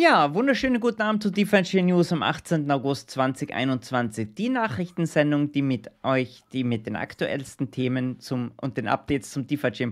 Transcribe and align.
Ja, 0.00 0.32
wunderschönen 0.32 0.78
guten 0.78 1.02
Abend 1.02 1.24
zu 1.24 1.30
Differential 1.32 1.82
News 1.82 2.12
am 2.12 2.22
18. 2.22 2.70
August 2.70 3.10
2021. 3.10 4.28
Die 4.32 4.48
Nachrichtensendung, 4.48 5.50
die 5.50 5.60
mit 5.60 5.90
euch, 6.04 6.44
die 6.52 6.62
mit 6.62 6.86
den 6.86 6.94
aktuellsten 6.94 7.72
Themen 7.72 8.20
zum, 8.20 8.52
und 8.60 8.76
den 8.76 8.86
Updates 8.86 9.32
zum 9.32 9.48
Differential 9.48 9.90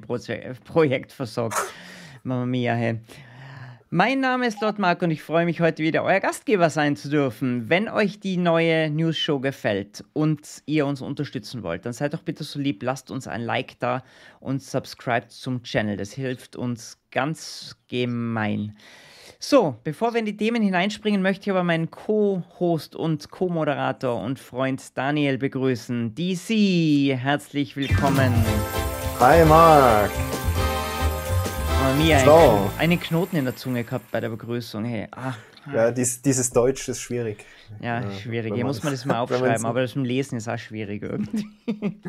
Projekt 0.63 1.11
versorgt. 1.11 1.59
Mama 2.23 2.47
mia, 2.47 2.75
hey. 2.75 3.01
Mein 3.91 4.21
Name 4.21 4.47
ist 4.47 4.61
Lord 4.61 4.79
Mark 4.79 5.03
und 5.03 5.11
ich 5.11 5.25
freue 5.25 5.45
mich 5.45 5.61
heute 5.61 5.83
wieder 5.83 6.05
euer 6.05 6.21
Gastgeber 6.21 6.71
sein 6.71 6.95
zu 6.95 7.11
dürfen. 7.11 7.69
Wenn 7.69 7.89
euch 7.89 8.21
die 8.21 8.37
neue 8.37 8.89
News 8.91 9.19
Show 9.19 9.41
gefällt 9.41 10.05
und 10.13 10.63
ihr 10.67 10.87
uns 10.87 11.03
unterstützen 11.03 11.65
wollt, 11.65 11.85
dann 11.85 11.93
seid 11.93 12.15
doch 12.15 12.23
bitte 12.23 12.45
so 12.45 12.61
lieb, 12.61 12.81
lasst 12.85 13.11
uns 13.11 13.27
ein 13.27 13.41
Like 13.43 13.81
da 13.81 14.05
und 14.39 14.63
subscribt 14.63 15.33
zum 15.33 15.65
Channel. 15.65 15.97
Das 15.97 16.13
hilft 16.13 16.55
uns 16.55 16.97
ganz 17.11 17.77
gemein. 17.89 18.77
So, 19.39 19.77
bevor 19.85 20.15
wir 20.15 20.21
in 20.21 20.25
die 20.25 20.37
Themen 20.37 20.63
hineinspringen, 20.63 21.21
möchte 21.21 21.43
ich 21.43 21.51
aber 21.51 21.63
meinen 21.63 21.91
Co-Host 21.91 22.97
und 22.97 23.31
Co-Moderator 23.31 24.19
und 24.19 24.39
Freund 24.39 24.97
Daniel 24.97 25.37
begrüßen. 25.37 26.15
DC, 26.15 27.19
herzlich 27.19 27.77
willkommen. 27.77 28.33
Hi 29.21 29.45
Marc. 29.45 30.11
Oh, 31.69 32.03
Mia, 32.03 32.21
so. 32.21 32.71
einen 32.79 32.99
Knoten 32.99 33.37
in 33.37 33.45
der 33.45 33.55
Zunge 33.55 33.85
gehabt 33.85 34.11
bei 34.11 34.21
der 34.21 34.31
Begrüßung. 34.31 34.87
Hey, 34.87 35.07
ah, 35.11 35.35
Ja, 35.71 35.91
dies, 35.91 36.23
dieses 36.23 36.51
Deutsch 36.51 36.89
ist 36.89 37.03
schwierig. 37.03 37.45
Ja, 37.83 38.11
schwierig. 38.13 38.55
Hier 38.55 38.65
muss 38.65 38.83
man 38.83 38.95
das 38.95 39.05
mal 39.05 39.19
aufschreiben, 39.19 39.67
aber 39.67 39.83
das 39.83 39.93
dem 39.93 40.05
Lesen 40.05 40.39
ist 40.39 40.49
auch 40.49 40.59
schwierig 40.59 41.03
irgendwie. 41.03 41.47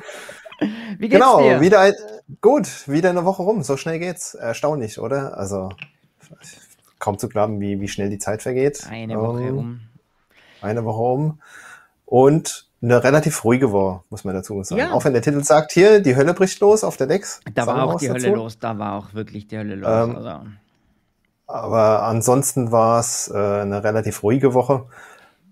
Wie 0.98 1.10
geht's 1.10 1.12
genau, 1.12 1.42
dir? 1.42 1.60
wieder 1.60 1.82
ein, 1.82 1.94
gut, 2.40 2.88
wieder 2.88 3.10
eine 3.10 3.26
Woche 3.26 3.44
rum. 3.44 3.64
So 3.64 3.76
schnell 3.76 4.00
geht's. 4.00 4.34
Erstaunlich, 4.34 4.98
oder? 4.98 5.38
Also 5.38 5.70
kaum 7.08 7.18
zu 7.18 7.30
glauben, 7.30 7.62
wie, 7.62 7.80
wie 7.80 7.88
schnell 7.88 8.10
die 8.10 8.18
Zeit 8.18 8.42
vergeht. 8.42 8.86
Eine 8.90 9.18
Woche 9.18 9.44
ähm, 9.44 9.58
um. 9.58 9.80
Eine 10.62 10.84
Woche 10.84 11.02
um. 11.02 11.40
Und 12.06 12.68
eine 12.82 13.02
relativ 13.02 13.46
ruhige 13.46 13.72
Woche, 13.72 14.02
muss 14.10 14.26
man 14.26 14.36
dazu 14.36 14.62
sagen. 14.62 14.80
Ja. 14.80 14.92
Auch 14.92 15.06
wenn 15.06 15.14
der 15.14 15.22
Titel 15.22 15.42
sagt, 15.42 15.72
hier, 15.72 16.02
die 16.02 16.18
Hölle 16.18 16.34
bricht 16.34 16.60
los 16.60 16.84
auf 16.84 16.98
der 16.98 17.08
Dex. 17.08 17.40
Da 17.54 17.66
war 17.66 17.84
auch 17.86 17.98
die 17.98 18.08
dazu. 18.08 18.26
Hölle 18.26 18.36
los, 18.36 18.60
da 18.60 18.78
war 18.78 19.00
auch 19.00 19.14
wirklich 19.14 19.48
die 19.48 19.58
Hölle 19.58 19.76
los. 19.76 19.90
Ähm, 19.90 20.16
also. 20.18 20.42
Aber 21.48 22.04
ansonsten 22.04 22.74
war 22.74 23.00
es 23.00 23.32
äh, 23.34 23.38
eine 23.38 23.86
relativ 23.86 24.22
ruhige 24.22 24.54
Woche. 24.54 24.86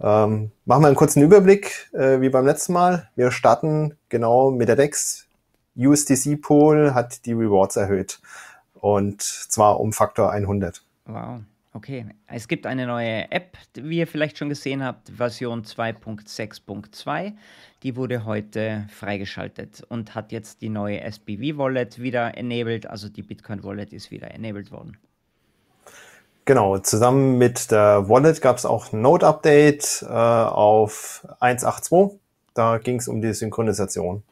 Ähm, 0.02 0.52
machen 0.66 0.84
wir 0.84 0.88
einen 0.88 0.98
kurzen 0.98 1.24
Überblick, 1.24 1.90
äh, 1.94 2.20
wie 2.20 2.28
beim 2.28 2.46
letzten 2.46 2.74
Mal. 2.74 3.10
Wir 3.16 3.32
starten 3.32 3.98
genau 4.10 4.52
mit 4.52 4.68
der 4.68 4.76
Dex. 4.76 5.26
USDC 5.78 6.42
Pool 6.42 6.94
hat 6.94 7.26
die 7.26 7.34
Rewards 7.34 7.78
erhöht. 7.78 8.20
Und 8.74 9.22
zwar 9.22 9.80
um 9.80 9.94
Faktor 9.94 10.32
100. 10.32 10.85
Wow, 11.06 11.42
okay. 11.74 12.06
Es 12.28 12.48
gibt 12.48 12.66
eine 12.66 12.88
neue 12.88 13.32
App, 13.32 13.58
wie 13.76 14.00
ihr 14.00 14.08
vielleicht 14.08 14.38
schon 14.38 14.50
gesehen 14.50 14.84
habt, 14.84 15.10
Version 15.10 15.64
2.6.2. 15.64 17.34
Die 17.84 17.96
wurde 17.96 18.26
heute 18.26 18.88
freigeschaltet 18.90 19.84
und 19.90 20.16
hat 20.16 20.32
jetzt 20.32 20.62
die 20.62 20.70
neue 20.70 21.02
SBV 21.02 21.58
Wallet 21.58 22.00
wieder 22.02 22.36
enabled, 22.38 22.88
also 22.88 23.08
die 23.08 23.22
Bitcoin 23.22 23.64
Wallet 23.64 23.94
ist 23.94 24.10
wieder 24.10 24.32
enabled 24.32 24.72
worden. 24.72 24.98
Genau, 26.46 26.78
zusammen 26.78 27.38
mit 27.38 27.72
der 27.72 28.08
Wallet 28.08 28.40
gab 28.42 28.58
es 28.58 28.66
auch 28.66 28.94
ein 28.94 29.02
Node-Update 29.02 30.06
äh, 30.08 30.14
auf 30.14 31.28
1.8.2. 31.40 32.20
Da 32.54 32.78
ging 32.78 33.00
es 33.00 33.08
um 33.08 33.22
die 33.22 33.34
Synchronisation. 33.34 34.24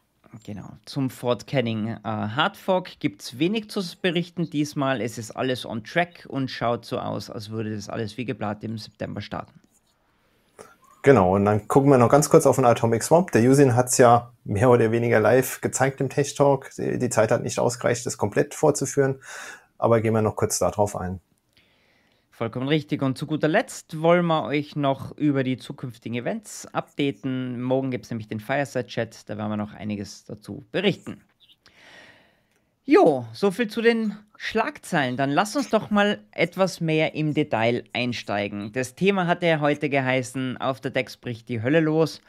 Genau, 0.42 0.68
zum 0.86 1.10
Fort 1.10 1.46
Canning 1.46 1.90
äh, 1.90 2.00
Hardfork 2.04 3.00
gibt 3.00 3.22
es 3.22 3.38
wenig 3.38 3.70
zu 3.70 3.82
berichten 4.02 4.50
diesmal. 4.50 5.00
Es 5.00 5.18
ist 5.18 5.32
alles 5.32 5.66
on 5.66 5.84
track 5.84 6.26
und 6.28 6.50
schaut 6.50 6.86
so 6.86 6.98
aus, 6.98 7.30
als 7.30 7.52
würde 7.52 7.76
das 7.76 7.88
alles 7.88 8.18
wie 8.18 8.26
geplant 8.26 8.64
im 8.64 8.78
September 8.78 9.22
starten. 9.22 9.54
Genau, 11.04 11.36
und 11.36 11.46
dann 11.46 11.68
gucken 11.68 11.90
wir 11.92 11.98
noch 11.98 12.10
ganz 12.10 12.30
kurz 12.30 12.46
auf 12.46 12.56
den 12.56 12.66
Atomic 12.66 13.04
Swamp. 13.04 13.32
Der 13.34 13.42
Usin 13.44 13.76
hat 13.76 13.88
es 13.88 13.98
ja 13.98 14.32
mehr 14.46 14.70
oder 14.70 14.92
weniger 14.92 15.20
live 15.20 15.60
gezeigt 15.62 16.02
im 16.02 16.10
Tech 16.10 16.34
Talk. 16.34 16.70
Die 16.78 17.10
Zeit 17.10 17.30
hat 17.30 17.44
nicht 17.44 17.60
ausgereicht, 17.60 18.06
das 18.06 18.18
komplett 18.18 18.56
vorzuführen, 18.56 19.20
aber 19.78 20.02
gehen 20.02 20.14
wir 20.14 20.22
noch 20.22 20.38
kurz 20.38 20.60
darauf 20.60 20.96
ein. 20.96 21.20
Vollkommen 22.34 22.68
richtig. 22.68 23.04
Und 23.04 23.16
zu 23.16 23.28
guter 23.28 23.48
Letzt 23.48 24.02
wollen 24.02 24.26
wir 24.26 24.44
euch 24.44 24.76
noch 24.76 25.16
über 25.18 25.44
die 25.44 25.58
zukünftigen 25.58 26.18
Events 26.18 26.66
updaten. 26.74 27.62
Morgen 27.62 27.92
gibt 27.92 28.06
es 28.06 28.10
nämlich 28.10 28.28
den 28.28 28.40
Fireside-Chat, 28.40 29.30
da 29.30 29.38
werden 29.38 29.52
wir 29.52 29.58
noch 29.58 29.76
einiges 29.76 30.26
dazu 30.26 30.66
berichten. 30.72 31.22
Jo, 32.86 33.28
soviel 33.34 33.68
zu 33.68 33.84
den 33.84 34.18
Schlagzeilen. 34.36 35.16
Dann 35.16 35.30
lass 35.30 35.56
uns 35.56 35.70
doch 35.70 35.92
mal 35.92 36.22
etwas 36.32 36.82
mehr 36.82 37.14
im 37.14 37.36
Detail 37.36 37.84
einsteigen. 37.94 38.72
Das 38.74 38.96
Thema 38.96 39.28
hat 39.28 39.44
ja 39.44 39.60
heute 39.60 39.88
geheißen, 39.88 40.58
auf 40.58 40.82
der 40.82 40.90
Dex 40.90 41.18
bricht 41.18 41.50
die 41.50 41.62
Hölle 41.62 41.82
los. 41.82 42.20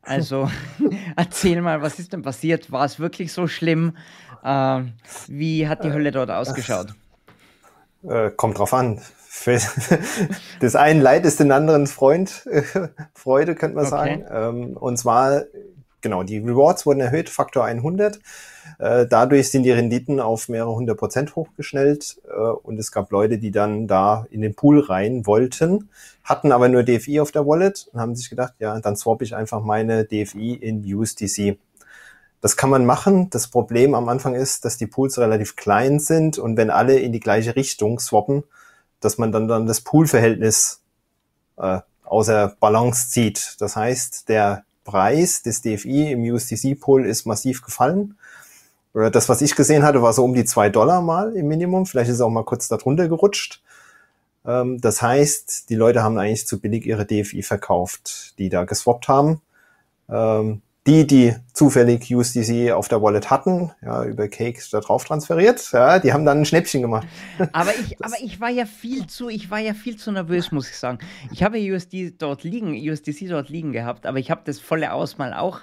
Also 0.00 0.50
erzähl 1.16 1.60
mal, 1.60 1.82
was 1.82 1.98
ist 1.98 2.14
denn 2.14 2.22
passiert? 2.22 2.72
War 2.72 2.86
es 2.86 2.98
wirklich 2.98 3.34
so 3.34 3.46
schlimm? 3.46 3.98
Äh, 4.42 4.80
wie 5.28 5.68
hat 5.68 5.84
die 5.84 5.92
Hölle 5.92 6.10
dort 6.10 6.30
ausgeschaut? 6.30 6.94
Äh, 8.02 8.30
kommt 8.30 8.56
drauf 8.56 8.72
an 8.72 8.98
das 10.60 10.76
einen 10.76 11.00
Leid 11.00 11.24
ist 11.24 11.40
den 11.40 11.52
anderen 11.52 11.86
Freund, 11.86 12.46
Freude, 13.14 13.54
könnte 13.54 13.76
man 13.76 13.86
okay. 13.86 13.90
sagen. 13.90 14.24
Ähm, 14.30 14.76
und 14.76 14.98
zwar, 14.98 15.44
genau, 16.00 16.22
die 16.22 16.38
Rewards 16.38 16.84
wurden 16.86 17.00
erhöht, 17.00 17.30
Faktor 17.30 17.64
100. 17.64 18.20
Äh, 18.78 19.06
dadurch 19.06 19.50
sind 19.50 19.62
die 19.62 19.70
Renditen 19.70 20.20
auf 20.20 20.48
mehrere 20.48 20.74
hundert 20.74 20.98
Prozent 20.98 21.34
hochgeschnellt 21.34 22.20
äh, 22.28 22.40
und 22.40 22.78
es 22.78 22.92
gab 22.92 23.10
Leute, 23.10 23.38
die 23.38 23.50
dann 23.50 23.86
da 23.86 24.26
in 24.30 24.42
den 24.42 24.54
Pool 24.54 24.80
rein 24.80 25.26
wollten, 25.26 25.88
hatten 26.24 26.52
aber 26.52 26.68
nur 26.68 26.82
DFI 26.82 27.20
auf 27.20 27.32
der 27.32 27.46
Wallet 27.46 27.88
und 27.92 28.00
haben 28.00 28.14
sich 28.14 28.28
gedacht, 28.30 28.54
ja, 28.58 28.78
dann 28.80 28.96
swap 28.96 29.22
ich 29.22 29.34
einfach 29.34 29.62
meine 29.62 30.04
DFI 30.04 30.54
in 30.54 30.84
USDC. 30.94 31.58
Das 32.40 32.56
kann 32.56 32.70
man 32.70 32.84
machen. 32.84 33.30
Das 33.30 33.48
Problem 33.48 33.94
am 33.94 34.08
Anfang 34.08 34.34
ist, 34.34 34.64
dass 34.64 34.76
die 34.76 34.88
Pools 34.88 35.18
relativ 35.18 35.56
klein 35.56 36.00
sind 36.00 36.38
und 36.38 36.56
wenn 36.56 36.70
alle 36.70 36.98
in 36.98 37.12
die 37.12 37.20
gleiche 37.20 37.56
Richtung 37.56 37.98
swappen, 37.98 38.42
dass 39.04 39.18
man 39.18 39.32
dann, 39.32 39.48
dann 39.48 39.66
das 39.66 39.80
Poolverhältnis 39.80 40.80
äh, 41.56 41.80
außer 42.04 42.56
Balance 42.60 43.10
zieht. 43.10 43.56
Das 43.58 43.76
heißt, 43.76 44.28
der 44.28 44.64
Preis 44.84 45.42
des 45.42 45.62
DFI 45.62 46.12
im 46.12 46.22
USDC-Pool 46.22 47.06
ist 47.06 47.26
massiv 47.26 47.62
gefallen. 47.62 48.16
Das, 48.92 49.28
was 49.28 49.40
ich 49.40 49.54
gesehen 49.54 49.84
hatte, 49.84 50.02
war 50.02 50.12
so 50.12 50.22
um 50.24 50.34
die 50.34 50.44
zwei 50.44 50.68
Dollar 50.68 51.00
mal 51.00 51.34
im 51.34 51.48
Minimum. 51.48 51.86
Vielleicht 51.86 52.10
ist 52.10 52.16
es 52.16 52.20
auch 52.20 52.28
mal 52.28 52.44
kurz 52.44 52.68
darunter 52.68 53.08
gerutscht. 53.08 53.62
Ähm, 54.44 54.80
das 54.80 55.00
heißt, 55.00 55.70
die 55.70 55.74
Leute 55.74 56.02
haben 56.02 56.18
eigentlich 56.18 56.46
zu 56.46 56.60
billig 56.60 56.86
ihre 56.86 57.06
DFI 57.06 57.42
verkauft, 57.42 58.34
die 58.38 58.48
da 58.48 58.64
geswappt 58.64 59.08
haben. 59.08 59.40
Die, 60.86 61.06
die 61.06 61.36
zufällig 61.52 62.12
USDC 62.12 62.72
auf 62.72 62.88
der 62.88 63.00
Wallet 63.00 63.30
hatten, 63.30 63.70
ja, 63.82 64.04
über 64.04 64.26
Cake 64.26 64.60
da 64.72 64.80
drauf 64.80 65.04
transferiert, 65.04 65.70
ja, 65.72 66.00
die 66.00 66.12
haben 66.12 66.24
dann 66.24 66.38
ein 66.38 66.44
Schnäppchen 66.44 66.82
gemacht. 66.82 67.06
Aber 67.52 67.70
ich, 67.70 67.96
aber 68.04 68.16
ich 68.20 68.40
war 68.40 68.50
ja 68.50 68.66
viel 68.66 69.06
zu, 69.06 69.28
ich 69.28 69.48
war 69.48 69.60
ja 69.60 69.74
viel 69.74 69.96
zu 69.96 70.10
nervös, 70.10 70.50
muss 70.50 70.68
ich 70.68 70.76
sagen. 70.76 70.98
Ich 71.30 71.44
habe 71.44 71.58
USD 71.58 72.14
dort 72.18 72.42
liegen, 72.42 72.74
USDC 72.74 73.28
dort 73.28 73.48
liegen 73.48 73.70
gehabt, 73.70 74.06
aber 74.06 74.18
ich 74.18 74.30
habe 74.30 74.42
das 74.44 74.58
volle 74.58 74.92
Ausmal 74.92 75.34
auch 75.34 75.60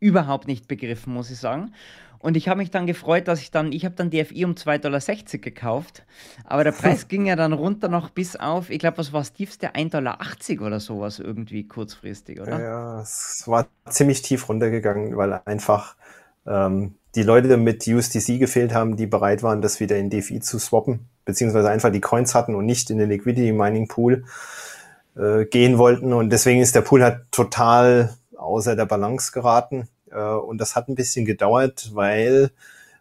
überhaupt 0.00 0.46
nicht 0.46 0.68
begriffen, 0.68 1.14
muss 1.14 1.30
ich 1.30 1.38
sagen. 1.38 1.72
Und 2.20 2.36
ich 2.36 2.48
habe 2.48 2.58
mich 2.58 2.70
dann 2.70 2.86
gefreut, 2.86 3.28
dass 3.28 3.40
ich 3.40 3.50
dann, 3.50 3.72
ich 3.72 3.84
habe 3.84 3.94
dann 3.94 4.10
DFI 4.10 4.44
um 4.44 4.52
2,60 4.54 4.78
Dollar 4.80 5.00
gekauft, 5.40 6.04
aber 6.44 6.64
der 6.64 6.72
Preis 6.72 7.08
ging 7.08 7.26
ja 7.26 7.36
dann 7.36 7.52
runter 7.52 7.88
noch 7.88 8.10
bis 8.10 8.36
auf, 8.36 8.70
ich 8.70 8.78
glaube, 8.78 8.98
was 8.98 9.12
war 9.12 9.20
das 9.20 9.32
tiefste, 9.32 9.74
1,80 9.74 9.90
Dollar 9.90 10.18
oder 10.66 10.80
sowas 10.80 11.18
irgendwie 11.18 11.66
kurzfristig, 11.66 12.40
oder? 12.40 12.60
Ja, 12.60 13.00
es 13.00 13.44
war 13.46 13.68
ziemlich 13.88 14.22
tief 14.22 14.48
runtergegangen, 14.48 15.16
weil 15.16 15.40
einfach 15.44 15.96
ähm, 16.46 16.94
die 17.14 17.22
Leute 17.22 17.56
mit 17.56 17.86
USDC 17.86 18.38
gefehlt 18.38 18.74
haben, 18.74 18.96
die 18.96 19.06
bereit 19.06 19.42
waren, 19.42 19.62
das 19.62 19.80
wieder 19.80 19.96
in 19.96 20.10
DFI 20.10 20.40
zu 20.40 20.58
swappen, 20.58 21.08
beziehungsweise 21.24 21.70
einfach 21.70 21.90
die 21.90 22.00
Coins 22.00 22.34
hatten 22.34 22.54
und 22.54 22.66
nicht 22.66 22.90
in 22.90 22.98
den 22.98 23.08
Liquidity 23.08 23.52
Mining 23.52 23.88
Pool 23.88 24.24
äh, 25.16 25.44
gehen 25.46 25.78
wollten. 25.78 26.12
Und 26.12 26.30
deswegen 26.30 26.60
ist 26.60 26.74
der 26.74 26.82
Pool 26.82 27.02
halt 27.02 27.22
total 27.30 28.14
außer 28.36 28.76
der 28.76 28.86
Balance 28.86 29.32
geraten. 29.32 29.88
Äh, 30.10 30.18
und 30.18 30.58
das 30.58 30.76
hat 30.76 30.88
ein 30.88 30.94
bisschen 30.94 31.24
gedauert, 31.24 31.90
weil 31.94 32.50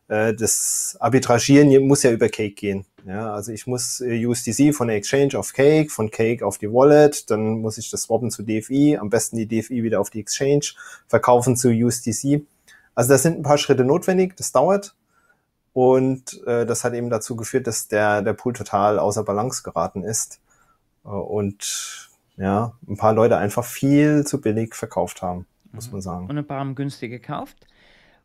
äh, 0.07 0.33
das 0.33 0.97
Arbitragieren 0.99 1.87
muss 1.87 2.03
ja 2.03 2.11
über 2.11 2.29
Cake 2.29 2.55
gehen. 2.55 2.85
Ja, 3.05 3.33
also 3.33 3.51
ich 3.51 3.67
muss 3.67 4.01
äh, 4.01 4.25
USDC 4.25 4.73
von 4.75 4.87
der 4.87 4.97
Exchange 4.97 5.37
auf 5.37 5.53
Cake, 5.53 5.89
von 5.89 6.11
Cake 6.11 6.45
auf 6.45 6.57
die 6.57 6.71
Wallet, 6.71 7.29
dann 7.29 7.61
muss 7.61 7.77
ich 7.77 7.89
das 7.89 8.03
swappen 8.03 8.31
zu 8.31 8.43
DFI, 8.43 8.97
am 8.97 9.09
besten 9.09 9.37
die 9.37 9.47
DFI 9.47 9.83
wieder 9.83 10.01
auf 10.01 10.09
die 10.09 10.19
Exchange, 10.19 10.73
verkaufen 11.07 11.55
zu 11.55 11.69
USDC. 11.69 12.45
Also 12.95 13.09
da 13.09 13.17
sind 13.17 13.37
ein 13.39 13.43
paar 13.43 13.57
Schritte 13.57 13.85
notwendig, 13.85 14.35
das 14.35 14.51
dauert. 14.51 14.95
Und 15.73 16.43
äh, 16.47 16.65
das 16.65 16.83
hat 16.83 16.93
eben 16.95 17.09
dazu 17.09 17.35
geführt, 17.35 17.67
dass 17.67 17.87
der, 17.87 18.23
der 18.23 18.33
Pool 18.33 18.53
total 18.53 18.97
außer 18.97 19.23
Balance 19.23 19.61
geraten 19.61 20.03
ist. 20.03 20.39
Und 21.03 22.09
ja, 22.35 22.73
ein 22.87 22.97
paar 22.97 23.13
Leute 23.13 23.37
einfach 23.37 23.63
viel 23.63 24.25
zu 24.25 24.41
billig 24.41 24.75
verkauft 24.75 25.21
haben 25.21 25.45
muss 25.77 25.91
man 25.91 26.01
sagen. 26.01 26.27
Und 26.27 26.37
ein 26.37 26.45
paar 26.45 26.59
haben 26.59 26.75
günstig 26.75 27.11
gekauft. 27.11 27.65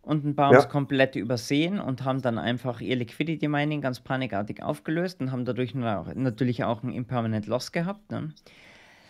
und 0.03 0.25
ein 0.25 0.35
paar 0.35 0.49
haben 0.49 0.57
es 0.57 0.69
komplett 0.69 1.15
übersehen 1.15 1.79
und 1.81 2.05
haben 2.05 2.21
dann 2.23 2.39
einfach 2.39 2.81
ihr 2.81 2.97
Liquidity 2.97 3.47
Mining 3.47 3.81
ganz 3.81 4.01
panikartig 4.01 4.63
aufgelöst 4.63 5.21
und 5.21 5.31
haben 5.31 5.45
dadurch 5.45 5.75
natürlich 5.75 6.65
auch 6.65 6.83
ein 6.83 6.93
Impermanent 6.93 7.47
Loss 7.47 7.71
gehabt. 7.71 8.11
Ne? 8.11 8.33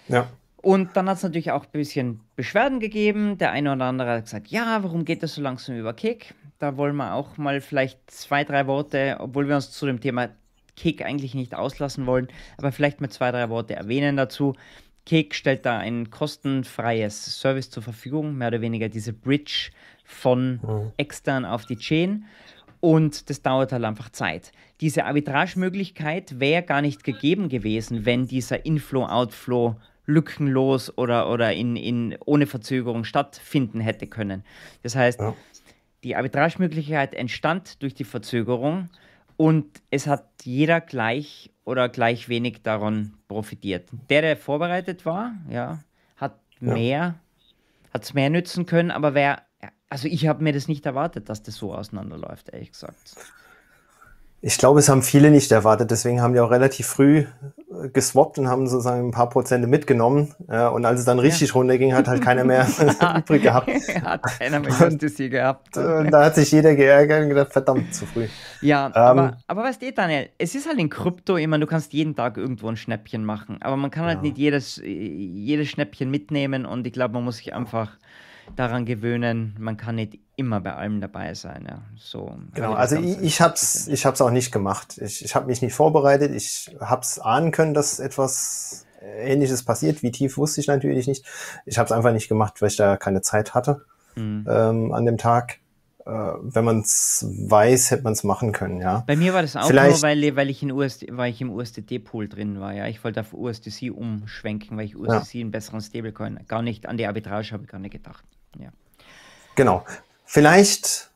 Ja. 0.08 0.28
Und 0.62 0.96
dann 0.96 1.08
hat 1.08 1.16
es 1.16 1.22
natürlich 1.24 1.50
auch 1.50 1.64
ein 1.64 1.72
bisschen 1.72 2.20
Beschwerden 2.36 2.78
gegeben. 2.78 3.36
Der 3.38 3.50
eine 3.50 3.72
oder 3.72 3.86
andere 3.86 4.10
hat 4.12 4.24
gesagt, 4.24 4.48
ja, 4.48 4.82
warum 4.82 5.04
geht 5.04 5.22
das 5.22 5.34
so 5.34 5.42
langsam 5.42 5.76
über 5.76 5.92
Kick? 5.92 6.34
Da 6.60 6.76
wollen 6.76 6.94
wir 6.94 7.14
auch 7.14 7.36
mal 7.36 7.60
vielleicht 7.60 7.98
zwei, 8.08 8.44
drei 8.44 8.68
Worte, 8.68 9.16
obwohl 9.18 9.48
wir 9.48 9.56
uns 9.56 9.72
zu 9.72 9.86
dem 9.86 10.00
Thema 10.00 10.28
Kick 10.76 11.04
eigentlich 11.04 11.34
nicht 11.34 11.54
auslassen 11.54 12.06
wollen, 12.06 12.28
aber 12.58 12.70
vielleicht 12.70 13.00
mal 13.00 13.10
zwei, 13.10 13.32
drei 13.32 13.48
Worte 13.48 13.74
erwähnen 13.74 14.16
dazu. 14.16 14.54
Kick 15.04 15.34
stellt 15.34 15.66
da 15.66 15.78
ein 15.78 16.10
kostenfreies 16.10 17.40
Service 17.40 17.70
zur 17.70 17.82
Verfügung, 17.82 18.36
mehr 18.36 18.48
oder 18.48 18.60
weniger 18.60 18.88
diese 18.88 19.12
Bridge 19.12 19.70
von 20.04 20.60
mhm. 20.62 20.92
extern 20.96 21.44
auf 21.44 21.66
die 21.66 21.76
Chain. 21.76 22.24
Und 22.80 23.30
das 23.30 23.42
dauert 23.42 23.72
halt 23.72 23.84
einfach 23.84 24.10
Zeit. 24.10 24.52
Diese 24.80 25.04
Arbitragemöglichkeit 25.04 26.40
wäre 26.40 26.62
gar 26.62 26.82
nicht 26.82 27.04
gegeben 27.04 27.48
gewesen, 27.48 28.04
wenn 28.04 28.26
dieser 28.26 28.66
Inflow-Outflow 28.66 29.76
lückenlos 30.06 30.96
oder, 30.98 31.30
oder 31.30 31.52
in, 31.52 31.76
in, 31.76 32.16
ohne 32.24 32.46
Verzögerung 32.46 33.04
stattfinden 33.04 33.80
hätte 33.80 34.06
können. 34.08 34.42
Das 34.82 34.96
heißt, 34.96 35.20
ja. 35.20 35.34
die 36.02 36.16
Arbitragemöglichkeit 36.16 37.14
entstand 37.14 37.82
durch 37.82 37.94
die 37.94 38.04
Verzögerung 38.04 38.88
und 39.36 39.66
es 39.90 40.06
hat 40.06 40.26
jeder 40.42 40.80
gleich 40.80 41.50
oder 41.64 41.88
gleich 41.88 42.28
wenig 42.28 42.62
daran 42.62 43.14
profitiert. 43.32 43.88
Der, 44.10 44.22
der 44.22 44.36
vorbereitet 44.36 45.04
war, 45.06 45.32
ja, 45.48 45.78
hat 46.16 46.38
ja. 46.60 46.72
mehr, 46.74 47.14
hat 47.92 48.04
es 48.04 48.14
mehr 48.14 48.30
nützen 48.30 48.66
können, 48.66 48.90
aber 48.90 49.14
wer, 49.14 49.42
also 49.88 50.08
ich 50.08 50.26
habe 50.26 50.42
mir 50.42 50.52
das 50.52 50.68
nicht 50.68 50.86
erwartet, 50.86 51.28
dass 51.28 51.42
das 51.42 51.56
so 51.56 51.74
auseinanderläuft, 51.74 52.50
ehrlich 52.50 52.72
gesagt. 52.72 53.16
Ich 54.40 54.58
glaube, 54.58 54.80
es 54.80 54.88
haben 54.88 55.02
viele 55.02 55.30
nicht 55.30 55.52
erwartet, 55.52 55.90
deswegen 55.90 56.20
haben 56.20 56.34
die 56.34 56.40
auch 56.40 56.50
relativ 56.50 56.86
früh 56.86 57.26
geswappt 57.92 58.38
und 58.38 58.48
haben 58.48 58.66
sozusagen 58.66 59.08
ein 59.08 59.10
paar 59.10 59.28
Prozente 59.28 59.66
mitgenommen. 59.66 60.34
und 60.48 60.84
als 60.84 61.00
es 61.00 61.06
dann 61.06 61.18
richtig 61.18 61.48
ja. 61.48 61.54
runterging, 61.54 61.94
hat 61.94 62.08
halt 62.08 62.22
keiner 62.22 62.44
mehr 62.44 62.66
übrig 63.18 63.42
gehabt. 63.42 63.68
hat 64.04 64.22
keiner 64.38 64.60
mehr 64.60 64.70
USDC 64.70 65.30
gehabt. 65.30 65.76
Und 65.76 66.10
da 66.10 66.24
hat 66.24 66.34
sich 66.34 66.50
jeder 66.52 66.74
geärgert 66.74 67.22
und 67.22 67.28
gedacht, 67.30 67.52
verdammt, 67.52 67.94
zu 67.94 68.06
früh. 68.06 68.26
Ja, 68.60 68.86
ähm, 68.86 68.92
aber, 68.94 69.38
aber 69.46 69.62
weißt 69.64 69.82
du, 69.82 69.92
Daniel, 69.92 70.28
es 70.38 70.54
ist 70.54 70.68
halt 70.68 70.78
in 70.78 70.88
Krypto 70.88 71.36
immer, 71.36 71.58
du 71.58 71.66
kannst 71.66 71.92
jeden 71.92 72.14
Tag 72.14 72.36
irgendwo 72.36 72.68
ein 72.68 72.76
Schnäppchen 72.76 73.24
machen, 73.24 73.58
aber 73.60 73.76
man 73.76 73.90
kann 73.90 74.04
halt 74.04 74.18
ja. 74.18 74.22
nicht 74.22 74.38
jedes, 74.38 74.80
jedes 74.84 75.68
Schnäppchen 75.68 76.10
mitnehmen 76.10 76.66
und 76.66 76.86
ich 76.86 76.92
glaube, 76.92 77.14
man 77.14 77.24
muss 77.24 77.38
sich 77.38 77.54
einfach 77.54 77.96
daran 78.56 78.84
gewöhnen, 78.84 79.54
man 79.58 79.76
kann 79.76 79.96
nicht 79.96 80.18
immer 80.36 80.60
bei 80.60 80.74
allem 80.74 81.00
dabei 81.00 81.34
sein. 81.34 81.66
Ja. 81.68 81.82
So, 81.96 82.34
genau, 82.54 82.72
also 82.72 82.96
ich, 82.96 83.20
ich 83.20 83.40
habe 83.40 83.54
es 83.54 83.88
ich 83.88 84.06
hab's 84.06 84.20
auch 84.20 84.30
nicht 84.30 84.52
gemacht. 84.52 84.98
Ich, 84.98 85.24
ich 85.24 85.34
habe 85.34 85.46
mich 85.46 85.62
nicht 85.62 85.74
vorbereitet. 85.74 86.34
Ich 86.34 86.74
habe 86.80 87.02
es 87.02 87.18
ahnen 87.18 87.50
können, 87.50 87.74
dass 87.74 88.00
etwas 88.00 88.86
Ähnliches 89.00 89.64
passiert. 89.64 90.02
Wie 90.02 90.10
tief 90.10 90.36
wusste 90.36 90.60
ich 90.60 90.66
natürlich 90.66 91.06
nicht. 91.06 91.24
Ich 91.66 91.78
habe 91.78 91.86
es 91.86 91.92
einfach 91.92 92.12
nicht 92.12 92.28
gemacht, 92.28 92.60
weil 92.60 92.68
ich 92.68 92.76
da 92.76 92.96
keine 92.96 93.20
Zeit 93.20 93.54
hatte 93.54 93.84
mhm. 94.16 94.46
ähm, 94.48 94.92
an 94.92 95.06
dem 95.06 95.18
Tag. 95.18 95.58
Äh, 96.04 96.10
wenn 96.10 96.64
man 96.64 96.80
es 96.80 97.24
weiß, 97.28 97.92
hätte 97.92 98.02
man 98.02 98.12
es 98.12 98.24
machen 98.24 98.52
können, 98.52 98.80
ja. 98.80 99.04
Bei 99.06 99.14
mir 99.14 99.34
war 99.34 99.42
das 99.42 99.54
auch 99.54 99.66
Vielleicht, 99.66 100.02
nur, 100.02 100.02
weil, 100.02 100.36
weil, 100.36 100.50
ich 100.50 100.62
in 100.62 100.72
USD, 100.72 101.08
weil 101.12 101.30
ich 101.30 101.40
im 101.40 101.50
USDT-Pool 101.50 102.28
drin 102.28 102.60
war, 102.60 102.72
ja. 102.72 102.86
Ich 102.88 103.04
wollte 103.04 103.20
auf 103.20 103.32
USDC 103.32 103.92
umschwenken, 103.92 104.76
weil 104.76 104.86
ich 104.86 104.96
USDC 104.96 105.34
ja. 105.34 105.40
einen 105.42 105.50
besseren 105.52 105.80
Stablecoin, 105.80 106.40
gar 106.48 106.62
nicht 106.62 106.86
an 106.86 106.96
die 106.96 107.06
Arbitrage 107.06 107.52
habe 107.52 107.64
ich 107.64 107.68
gar 107.68 107.78
nicht 107.78 107.92
gedacht. 107.92 108.24
Ja. 108.58 108.70
Genau. 109.54 109.84
Vielleicht 110.24 111.10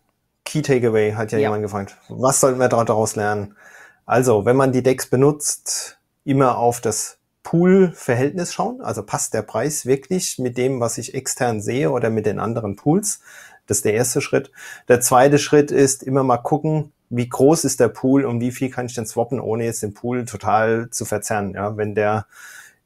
Key 0.44 0.62
Takeaway 0.62 1.12
hat 1.12 1.32
ja, 1.32 1.38
ja. 1.38 1.48
jemand 1.48 1.62
gefragt. 1.62 1.96
Was 2.08 2.40
sollten 2.40 2.60
wir 2.60 2.68
daraus 2.68 3.16
lernen? 3.16 3.56
Also, 4.04 4.44
wenn 4.44 4.56
man 4.56 4.70
die 4.70 4.84
Decks 4.84 5.06
benutzt, 5.06 5.98
immer 6.22 6.58
auf 6.58 6.80
das 6.80 7.18
Pool-Verhältnis 7.46 8.52
schauen. 8.52 8.80
Also 8.80 9.04
passt 9.04 9.32
der 9.32 9.42
Preis 9.42 9.86
wirklich 9.86 10.40
mit 10.40 10.58
dem, 10.58 10.80
was 10.80 10.98
ich 10.98 11.14
extern 11.14 11.60
sehe 11.60 11.92
oder 11.92 12.10
mit 12.10 12.26
den 12.26 12.40
anderen 12.40 12.74
Pools? 12.74 13.20
Das 13.66 13.78
ist 13.78 13.84
der 13.84 13.94
erste 13.94 14.20
Schritt. 14.20 14.50
Der 14.88 15.00
zweite 15.00 15.38
Schritt 15.38 15.70
ist 15.70 16.02
immer 16.02 16.22
mal 16.22 16.38
gucken, 16.38 16.92
wie 17.08 17.28
groß 17.28 17.64
ist 17.64 17.80
der 17.80 17.88
Pool 17.88 18.24
und 18.24 18.40
wie 18.40 18.52
viel 18.52 18.70
kann 18.70 18.86
ich 18.86 18.94
denn 18.94 19.06
swappen, 19.06 19.40
ohne 19.40 19.64
jetzt 19.64 19.82
den 19.82 19.94
Pool 19.94 20.24
total 20.24 20.88
zu 20.90 21.04
verzerren. 21.04 21.54
Ja, 21.54 21.76
wenn 21.76 21.94
der 21.94 22.26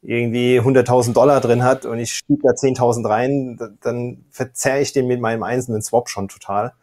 irgendwie 0.01 0.59
100.000 0.59 1.13
Dollar 1.13 1.41
drin 1.41 1.63
hat 1.63 1.85
und 1.85 1.99
ich 1.99 2.11
schiebe 2.13 2.41
da 2.43 2.49
10.000 2.49 3.07
rein, 3.07 3.77
dann 3.81 4.25
verzerre 4.31 4.81
ich 4.81 4.93
den 4.93 5.07
mit 5.07 5.21
meinem 5.21 5.43
einzelnen 5.43 5.81
Swap 5.81 6.09
schon 6.09 6.27
total. 6.27 6.73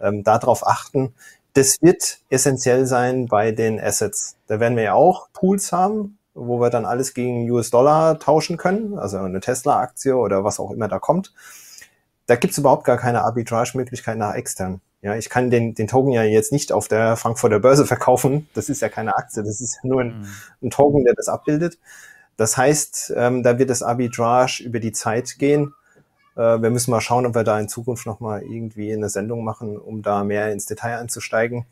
Ähm, 0.00 0.24
Darauf 0.24 0.66
achten. 0.66 1.14
Das 1.54 1.76
wird 1.80 2.18
essentiell 2.28 2.86
sein 2.86 3.26
bei 3.26 3.50
den 3.50 3.80
Assets. 3.80 4.36
Da 4.46 4.60
werden 4.60 4.76
wir 4.76 4.84
ja 4.84 4.94
auch 4.94 5.28
Pools 5.32 5.72
haben, 5.72 6.18
wo 6.34 6.60
wir 6.60 6.70
dann 6.70 6.84
alles 6.84 7.12
gegen 7.14 7.50
US-Dollar 7.50 8.18
tauschen 8.18 8.56
können, 8.56 8.98
also 8.98 9.18
eine 9.18 9.40
Tesla-Aktie 9.40 10.16
oder 10.16 10.44
was 10.44 10.60
auch 10.60 10.70
immer 10.70 10.88
da 10.88 10.98
kommt. 10.98 11.32
Da 12.30 12.36
gibt's 12.36 12.58
überhaupt 12.58 12.84
gar 12.84 12.96
keine 12.96 13.24
Arbitrage-Möglichkeit 13.24 14.16
nach 14.16 14.34
extern. 14.34 14.80
Ja, 15.02 15.16
ich 15.16 15.28
kann 15.28 15.50
den, 15.50 15.74
den 15.74 15.88
Token 15.88 16.12
ja 16.12 16.22
jetzt 16.22 16.52
nicht 16.52 16.70
auf 16.70 16.86
der 16.86 17.16
Frankfurter 17.16 17.58
Börse 17.58 17.86
verkaufen. 17.86 18.48
Das 18.54 18.68
ist 18.68 18.80
ja 18.82 18.88
keine 18.88 19.16
Aktie, 19.16 19.42
das 19.42 19.60
ist 19.60 19.82
nur 19.82 20.02
ein, 20.02 20.20
mhm. 20.20 20.26
ein 20.62 20.70
Token, 20.70 21.02
der 21.02 21.14
das 21.14 21.26
abbildet. 21.26 21.76
Das 22.36 22.56
heißt, 22.56 23.14
ähm, 23.16 23.42
da 23.42 23.58
wird 23.58 23.68
das 23.68 23.82
Arbitrage 23.82 24.62
über 24.62 24.78
die 24.78 24.92
Zeit 24.92 25.40
gehen. 25.40 25.74
Äh, 26.36 26.62
wir 26.62 26.70
müssen 26.70 26.92
mal 26.92 27.00
schauen, 27.00 27.26
ob 27.26 27.34
wir 27.34 27.42
da 27.42 27.58
in 27.58 27.68
Zukunft 27.68 28.06
nochmal 28.06 28.44
irgendwie 28.44 28.92
eine 28.92 29.08
Sendung 29.08 29.42
machen, 29.42 29.76
um 29.76 30.00
da 30.00 30.22
mehr 30.22 30.52
ins 30.52 30.66
Detail 30.66 30.98
einzusteigen. 30.98 31.66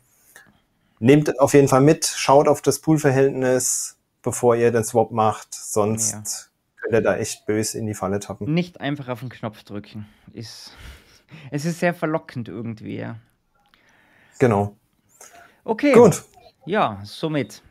Nehmt 0.99 1.39
auf 1.39 1.53
jeden 1.53 1.69
Fall 1.69 1.79
mit, 1.79 2.05
schaut 2.05 2.49
auf 2.49 2.61
das 2.61 2.79
Poolverhältnis, 2.79 3.95
bevor 4.23 4.57
ihr 4.57 4.73
den 4.73 4.83
Swap 4.83 5.11
macht, 5.11 5.53
sonst 5.53 6.11
ja. 6.11 6.48
Könnt 6.81 6.93
ihr 6.93 7.01
da 7.01 7.17
echt 7.17 7.45
böse 7.45 7.77
in 7.77 7.85
die 7.85 7.93
Falle 7.93 8.19
tappen. 8.19 8.53
Nicht 8.53 8.81
einfach 8.81 9.07
auf 9.07 9.19
den 9.19 9.29
Knopf 9.29 9.63
drücken. 9.63 10.07
Ist, 10.33 10.73
es 11.51 11.65
ist 11.65 11.79
sehr 11.79 11.93
verlockend 11.93 12.47
irgendwie, 12.47 12.97
ja. 12.97 13.17
Genau. 14.39 14.75
Okay. 15.63 15.93
Gut. 15.93 16.23
Ja, 16.65 16.99
somit 17.03 17.61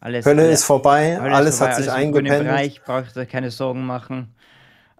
alles, 0.00 0.26
Hölle 0.26 0.50
ist 0.50 0.64
vorbei, 0.64 1.18
alles, 1.18 1.36
alles 1.36 1.58
vorbei, 1.58 1.72
hat 1.72 1.82
sich 1.82 1.90
alles 1.90 2.04
eingependelt. 2.04 2.44
Bereich, 2.44 2.82
braucht 2.82 3.16
euch 3.16 3.28
keine 3.28 3.50
Sorgen 3.50 3.84
machen. 3.86 4.34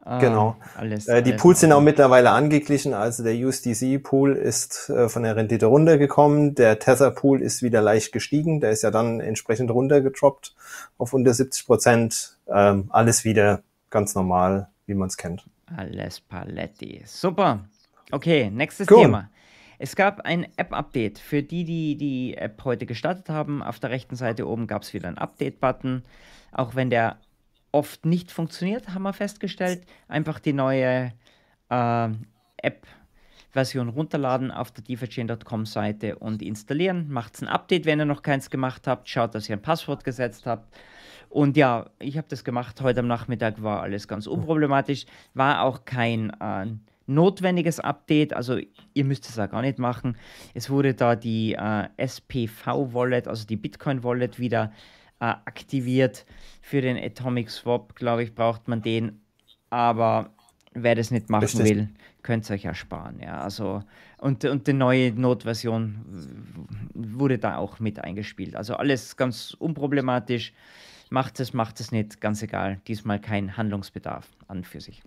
Ähm, 0.08 0.20
genau. 0.20 0.56
Alles, 0.76 1.08
äh, 1.08 1.22
die 1.22 1.32
Pools 1.32 1.60
sind 1.60 1.72
auch 1.72 1.80
mittlerweile 1.80 2.30
angeglichen. 2.30 2.94
Also 2.94 3.24
der 3.24 3.34
USDC-Pool 3.34 4.36
ist 4.36 4.88
äh, 4.88 5.08
von 5.08 5.24
der 5.24 5.34
Rendite 5.34 5.66
runtergekommen. 5.66 6.54
Der 6.54 6.78
Tether-Pool 6.78 7.42
ist 7.42 7.62
wieder 7.62 7.82
leicht 7.82 8.12
gestiegen. 8.12 8.60
Der 8.60 8.70
ist 8.70 8.82
ja 8.82 8.90
dann 8.90 9.20
entsprechend 9.20 9.70
runtergetroppt 9.70 10.54
auf 10.98 11.12
unter 11.12 11.34
70 11.34 11.66
Prozent. 11.66 12.38
Ähm, 12.48 12.86
alles 12.90 13.24
wieder 13.24 13.62
ganz 13.90 14.14
normal, 14.14 14.68
wie 14.86 14.94
man 14.94 15.08
es 15.08 15.16
kennt. 15.16 15.44
Alles 15.76 16.20
Paletti. 16.20 17.02
Super. 17.04 17.64
Okay, 18.12 18.50
nächstes 18.50 18.88
cool. 18.90 19.02
Thema. 19.02 19.30
Es 19.78 19.96
gab 19.96 20.20
ein 20.20 20.46
App-Update. 20.56 21.18
Für 21.18 21.42
die, 21.42 21.64
die 21.64 21.96
die 21.96 22.36
App 22.36 22.64
heute 22.64 22.86
gestartet 22.86 23.28
haben, 23.28 23.62
auf 23.62 23.80
der 23.80 23.90
rechten 23.90 24.14
Seite 24.14 24.46
oben 24.46 24.68
gab 24.68 24.82
es 24.82 24.94
wieder 24.94 25.08
einen 25.08 25.18
Update-Button. 25.18 26.04
Auch 26.52 26.74
wenn 26.76 26.90
der 26.90 27.18
oft 27.76 28.06
nicht 28.06 28.32
funktioniert, 28.32 28.88
haben 28.88 29.02
wir 29.02 29.12
festgestellt. 29.12 29.82
Einfach 30.08 30.38
die 30.38 30.54
neue 30.54 31.12
äh, 31.68 32.08
App-Version 32.56 33.90
runterladen 33.90 34.50
auf 34.50 34.70
der 34.70 34.82
DeFiChain.com-Seite 34.82 36.16
und 36.16 36.40
installieren. 36.40 37.12
Macht 37.12 37.42
ein 37.42 37.48
Update, 37.48 37.84
wenn 37.84 38.00
ihr 38.00 38.06
noch 38.06 38.22
keins 38.22 38.48
gemacht 38.48 38.86
habt. 38.86 39.10
Schaut, 39.10 39.34
dass 39.34 39.50
ihr 39.50 39.56
ein 39.56 39.62
Passwort 39.62 40.04
gesetzt 40.04 40.46
habt. 40.46 40.74
Und 41.28 41.58
ja, 41.58 41.90
ich 41.98 42.16
habe 42.16 42.26
das 42.30 42.44
gemacht. 42.44 42.80
Heute 42.80 43.00
am 43.00 43.08
Nachmittag 43.08 43.62
war 43.62 43.82
alles 43.82 44.08
ganz 44.08 44.26
unproblematisch. 44.26 45.04
War 45.34 45.60
auch 45.60 45.84
kein 45.84 46.30
äh, 46.40 46.66
notwendiges 47.06 47.78
Update, 47.78 48.32
also 48.32 48.58
ihr 48.94 49.04
müsst 49.04 49.28
es 49.28 49.36
ja 49.36 49.46
gar 49.46 49.60
nicht 49.60 49.78
machen. 49.78 50.16
Es 50.54 50.70
wurde 50.70 50.94
da 50.94 51.14
die 51.14 51.52
äh, 51.52 51.88
SPV-Wallet, 51.98 53.28
also 53.28 53.46
die 53.46 53.56
Bitcoin-Wallet 53.56 54.38
wieder 54.38 54.72
aktiviert. 55.18 56.26
Für 56.60 56.80
den 56.80 56.96
Atomic 56.96 57.50
Swap, 57.50 57.94
glaube 57.94 58.22
ich, 58.22 58.34
braucht 58.34 58.68
man 58.68 58.82
den. 58.82 59.20
Aber 59.70 60.30
wer 60.72 60.94
das 60.94 61.10
nicht 61.10 61.30
machen 61.30 61.44
Richtig. 61.44 61.64
will, 61.64 61.88
könnt 62.22 62.44
es 62.44 62.50
euch 62.50 62.64
ersparen. 62.64 63.20
Ja, 63.20 63.40
also, 63.40 63.82
und, 64.18 64.44
und 64.44 64.66
die 64.66 64.72
neue 64.72 65.12
Notversion 65.12 66.04
wurde 66.94 67.38
da 67.38 67.56
auch 67.56 67.78
mit 67.80 68.02
eingespielt. 68.02 68.56
Also 68.56 68.74
alles 68.74 69.16
ganz 69.16 69.54
unproblematisch. 69.58 70.52
Macht 71.08 71.38
es, 71.38 71.52
macht 71.52 71.78
es 71.78 71.92
nicht, 71.92 72.20
ganz 72.20 72.42
egal. 72.42 72.80
Diesmal 72.88 73.20
kein 73.20 73.56
Handlungsbedarf 73.56 74.26
an 74.48 74.64
für 74.64 74.80
sich. 74.80 75.02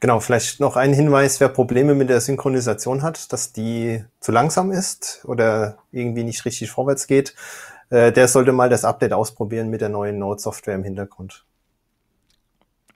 Genau, 0.00 0.20
vielleicht 0.20 0.60
noch 0.60 0.76
ein 0.76 0.92
Hinweis, 0.92 1.40
wer 1.40 1.48
Probleme 1.48 1.94
mit 1.94 2.08
der 2.08 2.20
Synchronisation 2.20 3.02
hat, 3.02 3.32
dass 3.32 3.52
die 3.52 4.04
zu 4.20 4.30
langsam 4.30 4.70
ist 4.70 5.22
oder 5.24 5.78
irgendwie 5.90 6.22
nicht 6.22 6.44
richtig 6.44 6.70
vorwärts 6.70 7.08
geht, 7.08 7.34
äh, 7.90 8.12
der 8.12 8.28
sollte 8.28 8.52
mal 8.52 8.68
das 8.68 8.84
Update 8.84 9.12
ausprobieren 9.12 9.70
mit 9.70 9.80
der 9.80 9.88
neuen 9.88 10.18
Node-Software 10.18 10.74
im 10.74 10.84
Hintergrund. 10.84 11.44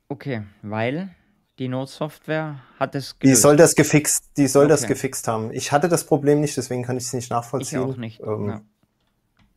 Okay, 0.09 0.43
weil 0.63 1.15
Die 1.59 1.69
Node-Software 1.69 2.61
hat 2.79 2.95
es 2.95 3.19
gelöst. 3.19 3.39
Die 3.39 3.41
soll 3.41 3.57
das 3.57 3.75
gefixt, 3.75 4.31
die 4.37 4.47
soll 4.47 4.65
okay. 4.65 4.73
das 4.73 4.87
gefixt 4.87 5.29
haben. 5.29 5.53
Ich 5.53 5.71
hatte 5.71 5.89
das 5.89 6.05
Problem 6.05 6.41
nicht, 6.41 6.57
deswegen 6.57 6.83
kann 6.83 6.97
ich 6.97 7.05
es 7.05 7.13
nicht 7.13 7.31
nachvollziehen. 7.31 7.83
Ich 7.83 7.87
auch 7.87 7.97
nicht. 7.97 8.21
Ähm, 8.21 8.49
ja. 8.49 8.61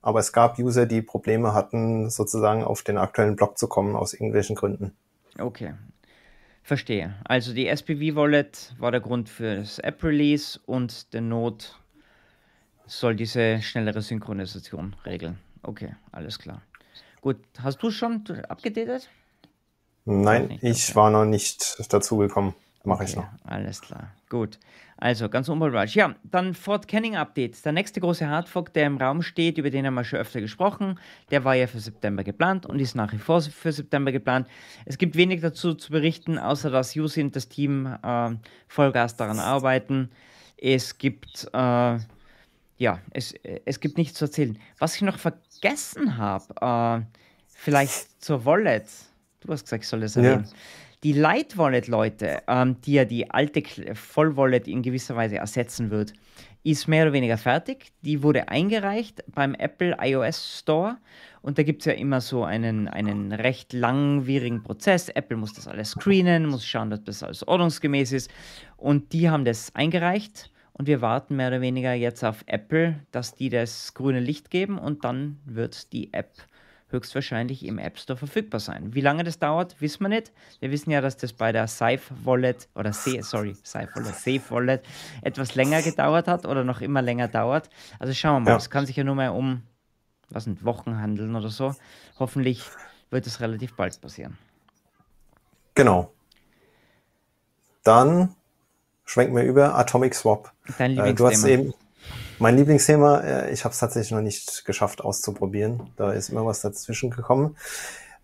Aber 0.01 0.19
es 0.19 0.33
gab 0.33 0.59
User, 0.59 0.85
die 0.85 1.01
Probleme 1.01 1.53
hatten, 1.53 2.09
sozusagen 2.09 2.63
auf 2.63 2.83
den 2.83 2.97
aktuellen 2.97 3.35
Block 3.35 3.57
zu 3.57 3.67
kommen, 3.67 3.95
aus 3.95 4.13
irgendwelchen 4.13 4.55
Gründen. 4.55 4.91
Okay. 5.39 5.73
Verstehe. 6.63 7.15
Also 7.23 7.53
die 7.53 7.67
SPV-Wallet 7.67 8.75
war 8.77 8.91
der 8.91 9.01
Grund 9.01 9.29
für 9.29 9.55
das 9.55 9.79
App-Release 9.79 10.59
und 10.65 11.13
der 11.13 11.21
Node 11.21 11.65
soll 12.87 13.15
diese 13.15 13.61
schnellere 13.61 14.01
Synchronisation 14.01 14.95
regeln. 15.05 15.37
Okay, 15.63 15.95
alles 16.11 16.39
klar. 16.39 16.61
Gut, 17.21 17.37
hast 17.59 17.81
du 17.81 17.89
schon 17.89 18.23
abgedatet? 18.49 19.09
Nein, 20.05 20.59
ich 20.61 20.89
okay. 20.89 20.95
war 20.95 21.09
noch 21.09 21.25
nicht 21.25 21.77
dazu 21.89 22.17
gekommen. 22.17 22.53
Mache 22.83 23.01
okay, 23.01 23.09
ich 23.09 23.15
noch. 23.15 23.27
Alles 23.43 23.81
klar. 23.81 24.11
Gut. 24.29 24.59
Also 24.97 25.27
ganz 25.27 25.49
unproblematisch. 25.49 25.95
Ja, 25.95 26.15
dann 26.23 26.53
Fort 26.53 26.87
Canning 26.87 27.15
Update. 27.15 27.65
Der 27.65 27.71
nächste 27.71 27.99
große 27.99 28.27
Hardfork, 28.29 28.73
der 28.73 28.87
im 28.87 28.97
Raum 28.97 29.23
steht, 29.23 29.57
über 29.57 29.69
den 29.69 29.85
haben 29.85 29.95
wir 29.95 30.03
schon 30.03 30.19
öfter 30.19 30.39
gesprochen. 30.39 30.99
Der 31.31 31.43
war 31.43 31.55
ja 31.55 31.67
für 31.67 31.79
September 31.79 32.23
geplant 32.23 32.65
und 32.65 32.79
ist 32.79 32.95
nach 32.95 33.11
wie 33.11 33.17
vor 33.17 33.41
für 33.41 33.71
September 33.71 34.11
geplant. 34.11 34.47
Es 34.85 34.97
gibt 34.97 35.15
wenig 35.15 35.41
dazu 35.41 35.73
zu 35.73 35.91
berichten, 35.91 36.37
außer 36.37 36.69
dass 36.69 36.95
Yusi 36.95 37.21
und 37.21 37.35
das 37.35 37.49
Team 37.49 37.87
äh, 38.03 38.35
Vollgas 38.67 39.17
daran 39.17 39.39
arbeiten. 39.39 40.11
Es 40.57 40.97
gibt 40.97 41.49
äh, 41.51 41.97
ja, 42.77 42.99
es, 43.11 43.33
es 43.65 43.79
gibt 43.79 43.97
nichts 43.97 44.17
zu 44.17 44.25
erzählen. 44.25 44.57
Was 44.79 44.95
ich 44.95 45.01
noch 45.01 45.17
vergessen 45.17 46.17
habe, 46.17 47.05
äh, 47.05 47.05
vielleicht 47.47 48.21
zur 48.23 48.45
Wallet. 48.45 48.85
Du 49.41 49.51
hast 49.51 49.63
gesagt, 49.63 49.83
ich 49.83 49.89
soll 49.89 50.01
das 50.01 50.15
erwähnen. 50.15 50.45
Ja. 50.45 50.51
Die 51.03 51.13
Light 51.13 51.57
Wallet, 51.57 51.87
Leute, 51.87 52.41
ähm, 52.47 52.81
die 52.81 52.93
ja 52.93 53.05
die 53.05 53.29
alte 53.29 53.61
Voll 53.93 54.35
Wallet 54.37 54.67
in 54.67 54.81
gewisser 54.81 55.15
Weise 55.15 55.37
ersetzen 55.37 55.91
wird, 55.91 56.13
ist 56.63 56.87
mehr 56.87 57.03
oder 57.03 57.13
weniger 57.13 57.37
fertig. 57.37 57.91
Die 58.01 58.23
wurde 58.23 58.49
eingereicht 58.49 59.23
beim 59.27 59.53
Apple 59.53 59.95
iOS 60.01 60.59
Store 60.59 60.97
und 61.43 61.59
da 61.59 61.63
gibt 61.63 61.83
es 61.83 61.85
ja 61.85 61.93
immer 61.93 62.21
so 62.21 62.43
einen, 62.43 62.87
einen 62.87 63.31
recht 63.31 63.71
langwierigen 63.71 64.63
Prozess. 64.63 65.09
Apple 65.09 65.37
muss 65.37 65.53
das 65.53 65.67
alles 65.67 65.91
screenen, 65.91 66.47
muss 66.47 66.65
schauen, 66.65 66.89
dass 66.89 67.03
das 67.03 67.21
alles 67.21 67.47
ordnungsgemäß 67.47 68.11
ist 68.13 68.31
und 68.77 69.13
die 69.13 69.29
haben 69.29 69.45
das 69.45 69.75
eingereicht 69.75 70.49
und 70.77 70.87
wir 70.87 71.01
warten 71.01 71.37
mehr 71.37 71.47
oder 71.47 71.61
weniger 71.61 71.93
jetzt 71.93 72.23
auf 72.23 72.43
Apple, 72.47 72.99
dass 73.11 73.33
die 73.35 73.49
das 73.49 73.93
grüne 73.93 74.19
Licht 74.19 74.49
geben 74.49 74.77
und 74.77 75.05
dann 75.05 75.39
wird 75.45 75.93
die 75.93 76.13
App 76.13 76.33
höchstwahrscheinlich 76.89 77.65
im 77.65 77.79
App 77.79 77.97
Store 77.97 78.17
verfügbar 78.17 78.59
sein. 78.59 78.93
Wie 78.93 79.01
lange 79.01 79.23
das 79.23 79.39
dauert, 79.39 79.79
wissen 79.81 80.01
wir 80.01 80.09
nicht. 80.09 80.31
Wir 80.59 80.71
wissen 80.71 80.91
ja, 80.91 81.01
dass 81.01 81.17
das 81.17 81.33
bei 81.33 81.51
der 81.51 81.67
Safe 81.67 82.01
Wallet 82.23 82.67
oder 82.75 82.93
Safe, 82.93 83.23
sorry, 83.23 83.55
Safe 83.63 83.87
Wallet, 83.95 84.15
Safe 84.15 84.41
Wallet 84.49 84.83
etwas 85.21 85.55
länger 85.55 85.81
gedauert 85.81 86.27
hat 86.27 86.45
oder 86.45 86.63
noch 86.63 86.81
immer 86.81 87.01
länger 87.01 87.27
dauert. 87.27 87.69
Also 87.97 88.13
schauen 88.13 88.43
wir 88.43 88.51
mal, 88.51 88.57
es 88.57 88.69
kann 88.69 88.85
sich 88.85 88.97
ja 88.97 89.03
nur 89.03 89.15
mal 89.15 89.29
um, 89.29 89.63
was 90.29 90.43
sind 90.43 90.63
Wochen 90.65 90.97
handeln 90.97 91.35
oder 91.35 91.49
so. 91.49 91.73
Hoffentlich 92.19 92.63
wird 93.09 93.25
es 93.27 93.39
relativ 93.39 93.75
bald 93.75 93.99
passieren. 94.01 94.37
Genau. 95.73 96.11
Dann 97.83 98.35
schwenken 99.05 99.35
wir 99.35 99.43
über 99.43 99.75
Atomic 99.75 100.15
Swap. 100.15 100.54
Dein 100.77 100.91
Lieblingsthema. 100.91 101.09
Äh, 101.09 101.13
du 101.13 101.27
hast 101.27 101.45
eben 101.45 101.73
mein 102.39 102.57
Lieblingsthema, 102.57 103.19
äh, 103.21 103.53
ich 103.53 103.63
habe 103.63 103.73
es 103.73 103.79
tatsächlich 103.79 104.11
noch 104.11 104.21
nicht 104.21 104.65
geschafft 104.65 105.01
auszuprobieren. 105.01 105.81
Da 105.95 106.11
ist 106.11 106.29
immer 106.29 106.45
was 106.45 106.61
dazwischen 106.61 107.09
gekommen. 107.09 107.55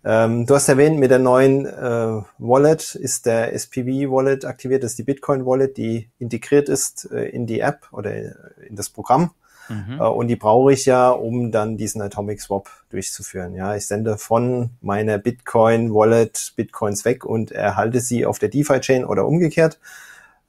Ähm, 0.04 0.46
du 0.46 0.54
hast 0.54 0.68
erwähnt, 0.68 0.98
mit 0.98 1.10
der 1.10 1.20
neuen 1.20 1.64
äh, 1.64 2.22
Wallet 2.38 2.94
ist 2.96 3.26
der 3.26 3.52
SPV-Wallet 3.54 4.44
aktiviert. 4.44 4.82
Das 4.82 4.92
ist 4.92 4.98
die 4.98 5.04
Bitcoin-Wallet, 5.04 5.76
die 5.76 6.08
integriert 6.18 6.68
ist 6.68 7.08
äh, 7.12 7.28
in 7.28 7.46
die 7.46 7.60
App 7.60 7.86
oder 7.92 8.12
in 8.14 8.74
das 8.74 8.90
Programm. 8.90 9.30
Mhm. 9.68 10.00
Äh, 10.00 10.02
und 10.02 10.26
die 10.26 10.36
brauche 10.36 10.72
ich 10.72 10.86
ja, 10.86 11.10
um 11.10 11.52
dann 11.52 11.76
diesen 11.76 12.02
Atomic 12.02 12.40
Swap 12.40 12.68
durchzuführen. 12.90 13.54
Ja, 13.54 13.76
ich 13.76 13.86
sende 13.86 14.18
von 14.18 14.70
meiner 14.80 15.18
Bitcoin-Wallet 15.18 16.54
Bitcoins 16.56 17.04
weg 17.04 17.24
und 17.24 17.52
erhalte 17.52 18.00
sie 18.00 18.26
auf 18.26 18.40
der 18.40 18.48
DeFi-Chain 18.48 19.04
oder 19.04 19.26
umgekehrt. 19.26 19.78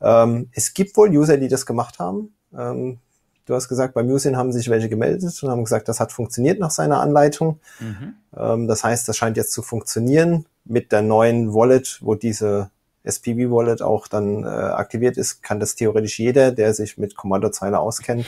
Ähm, 0.04 0.50
es 0.52 0.74
gibt 0.74 0.96
wohl 0.98 1.10
User, 1.10 1.38
die 1.38 1.48
das 1.48 1.66
gemacht 1.66 2.00
haben. 2.00 2.36
Ähm, 2.56 3.00
du 3.46 3.56
hast 3.56 3.70
gesagt, 3.70 3.94
bei 3.94 4.04
Musin 4.04 4.38
haben 4.38 4.52
sich 4.52 4.70
welche 4.70 4.90
gemeldet 4.90 5.42
und 5.42 5.50
haben 5.50 5.64
gesagt, 5.64 5.88
das 5.88 6.00
hat 6.00 6.12
funktioniert 6.12 6.60
nach 6.60 6.72
seiner 6.72 7.00
Anleitung. 7.00 7.60
Mhm. 7.80 8.14
Ähm, 8.36 8.68
das 8.68 8.84
heißt, 8.84 9.08
das 9.08 9.18
scheint 9.18 9.38
jetzt 9.38 9.54
zu 9.54 9.62
funktionieren 9.62 10.46
mit 10.66 10.92
der 10.92 11.02
neuen 11.02 11.54
Wallet, 11.54 12.00
wo 12.02 12.16
diese 12.16 12.70
SPV-Wallet 13.04 13.82
auch 13.82 14.08
dann 14.08 14.44
äh, 14.44 14.48
aktiviert 14.48 15.18
ist, 15.18 15.44
kann 15.44 15.60
das 15.60 15.76
theoretisch 15.76 16.20
jeder, 16.20 16.52
der 16.52 16.74
sich 16.74 16.98
mit 16.98 17.16
Kommandozeile 17.16 17.80
auskennt. 17.80 18.26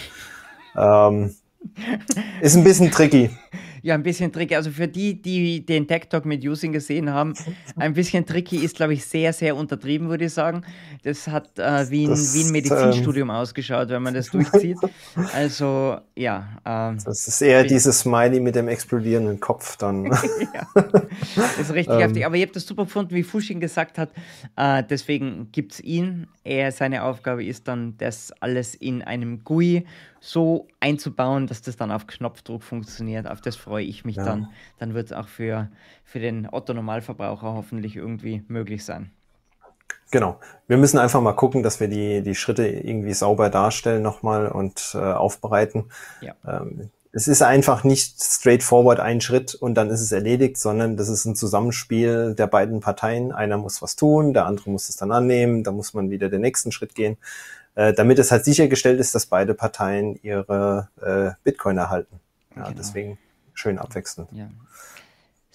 Ähm, 0.76 1.36
ist 2.42 2.56
ein 2.56 2.64
bisschen 2.64 2.92
tricky. 2.92 3.30
Ja, 3.86 3.94
ein 3.94 4.02
bisschen 4.02 4.32
tricky. 4.32 4.56
Also 4.56 4.72
für 4.72 4.88
die, 4.88 5.22
die 5.22 5.64
den 5.64 5.88
Tech 5.88 6.08
Talk 6.10 6.26
mit 6.26 6.44
Using 6.44 6.72
gesehen 6.72 7.14
haben, 7.14 7.36
ein 7.76 7.94
bisschen 7.94 8.26
tricky 8.26 8.58
ist, 8.58 8.78
glaube 8.78 8.94
ich, 8.96 9.06
sehr, 9.06 9.32
sehr 9.32 9.56
untertrieben, 9.56 10.10
würde 10.10 10.26
ich 10.26 10.34
sagen. 10.34 10.64
Das 11.04 11.28
hat 11.28 11.60
äh, 11.60 11.88
wie, 11.92 12.06
ein, 12.06 12.10
das, 12.10 12.34
wie 12.34 12.46
ein 12.46 12.52
Medizinstudium 12.52 13.30
ähm, 13.30 13.36
ausgeschaut, 13.36 13.90
wenn 13.90 14.02
man 14.02 14.16
das 14.16 14.26
durchzieht. 14.32 14.80
Also, 15.36 15.98
ja. 16.16 16.48
Ähm, 16.66 16.98
das 17.06 17.28
ist 17.28 17.40
eher 17.44 17.64
dieses 17.64 18.00
Smiley 18.00 18.40
mit 18.40 18.56
dem 18.56 18.70
explodierenden 18.70 19.40
Kopf 19.40 19.78
dann. 19.78 20.06
ja, 20.06 20.68
das 21.36 21.60
ist 21.60 21.72
richtig 21.72 22.00
heftig. 22.00 22.24
Ähm. 22.24 22.26
Aber 22.26 22.38
ich 22.38 22.42
habe 22.42 22.54
das 22.54 22.66
super 22.66 22.86
gefunden, 22.86 23.14
wie 23.14 23.22
Fushing 23.22 23.60
gesagt 23.60 24.00
hat. 24.00 24.10
Äh, 24.56 24.82
deswegen 24.90 25.52
gibt 25.52 25.74
es 25.74 25.80
ihn. 25.80 26.26
Er, 26.44 26.72
seine 26.72 27.04
Aufgabe 27.04 27.46
ist 27.46 27.68
dann, 27.68 27.96
das 28.00 28.34
alles 28.40 28.74
in 28.74 29.04
einem 29.04 29.44
GUI 29.44 29.86
so 30.26 30.68
einzubauen, 30.80 31.46
dass 31.46 31.62
das 31.62 31.78
dann 31.78 31.92
auf 31.92 32.08
Knopfdruck 32.08 32.64
funktioniert. 32.64 33.28
Auf 33.28 33.42
das 33.42 33.56
freue 33.56 33.86
ich 33.86 34.06
mich 34.06 34.16
ja. 34.16 34.26
dann. 34.26 34.48
Dann 34.80 34.96
wird 34.96 35.08
es 35.08 35.14
auch 35.14 35.28
für, 35.28 35.70
für 36.04 36.20
den 36.20 36.50
Otto-Normalverbraucher 36.52 37.54
hoffentlich 37.54 37.96
irgendwie 37.96 38.44
möglich 38.48 38.84
sein. 38.84 39.12
Genau. 40.10 40.40
Wir 40.68 40.78
müssen 40.78 40.98
einfach 40.98 41.22
mal 41.22 41.34
gucken, 41.34 41.62
dass 41.62 41.80
wir 41.80 41.88
die, 41.88 42.24
die 42.24 42.34
Schritte 42.34 42.68
irgendwie 42.68 43.14
sauber 43.14 43.52
darstellen 43.52 44.02
nochmal 44.02 44.48
und 44.48 44.96
äh, 44.96 44.98
aufbereiten. 44.98 45.92
Ja. 46.22 46.34
Ähm, 46.44 46.90
es 47.16 47.30
ist 47.30 47.42
einfach 47.42 47.86
nicht 47.86 48.22
straightforward 48.22 49.00
ein 49.00 49.22
Schritt 49.22 49.56
und 49.56 49.76
dann 49.76 49.90
ist 49.90 50.02
es 50.02 50.12
erledigt, 50.12 50.58
sondern 50.58 50.98
das 50.98 51.08
ist 51.08 51.24
ein 51.24 51.34
Zusammenspiel 51.34 52.36
der 52.36 52.48
beiden 52.48 52.82
Parteien. 52.82 53.32
Einer 53.32 53.58
muss 53.58 53.82
was 53.82 53.96
tun, 53.96 54.34
der 54.34 54.46
andere 54.46 54.70
muss 54.70 54.90
es 54.90 54.98
dann 54.98 55.14
annehmen, 55.14 55.64
da 55.64 55.72
muss 55.72 55.94
man 55.94 56.10
wieder 56.10 56.28
den 56.28 56.42
nächsten 56.42 56.74
Schritt 56.74 56.94
gehen. 56.94 57.16
Äh, 57.76 57.94
damit 57.94 58.20
es 58.20 58.32
halt 58.32 58.44
sichergestellt 58.44 59.00
ist, 59.00 59.16
dass 59.16 59.28
beide 59.28 59.54
Parteien 59.54 60.20
ihre 60.24 60.90
äh, 61.02 61.32
Bitcoin 61.46 61.78
erhalten. 61.78 62.20
Ja, 62.54 62.64
genau. 62.64 62.76
deswegen 62.78 63.18
schön 63.54 63.80
abwechselnd. 63.80 64.28
Ja. 64.34 64.50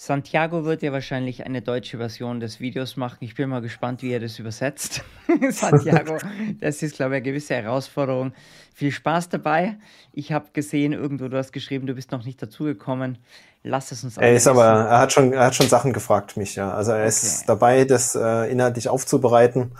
Santiago 0.02 0.64
wird 0.64 0.80
ja 0.80 0.92
wahrscheinlich 0.92 1.44
eine 1.44 1.60
deutsche 1.60 1.98
Version 1.98 2.40
des 2.40 2.58
Videos 2.58 2.96
machen. 2.96 3.18
Ich 3.20 3.34
bin 3.34 3.50
mal 3.50 3.60
gespannt, 3.60 4.00
wie 4.00 4.10
er 4.10 4.18
das 4.18 4.38
übersetzt. 4.38 5.04
Santiago, 5.50 6.16
das 6.58 6.82
ist, 6.82 6.96
glaube 6.96 7.10
ich, 7.10 7.16
eine 7.16 7.22
gewisse 7.22 7.56
Herausforderung. 7.56 8.32
Viel 8.72 8.92
Spaß 8.92 9.28
dabei. 9.28 9.76
Ich 10.14 10.32
habe 10.32 10.46
gesehen, 10.54 10.94
irgendwo 10.94 11.28
du 11.28 11.36
hast 11.36 11.52
geschrieben, 11.52 11.86
du 11.86 11.92
bist 11.92 12.12
noch 12.12 12.24
nicht 12.24 12.40
dazugekommen. 12.40 13.18
Lass 13.62 13.92
es 13.92 14.02
uns 14.02 14.16
Er 14.16 14.32
ist 14.32 14.46
aber, 14.46 14.64
er 14.64 15.00
hat 15.00 15.12
schon, 15.12 15.34
er 15.34 15.44
hat 15.44 15.54
schon 15.54 15.68
Sachen 15.68 15.92
gefragt 15.92 16.38
mich, 16.38 16.54
ja. 16.56 16.72
Also 16.72 16.92
er 16.92 17.00
okay. 17.00 17.08
ist 17.08 17.46
dabei, 17.46 17.84
das 17.84 18.14
äh, 18.14 18.50
inhaltlich 18.50 18.88
aufzubereiten. 18.88 19.72